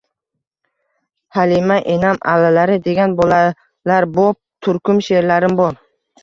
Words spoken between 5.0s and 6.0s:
she’rlarim bor.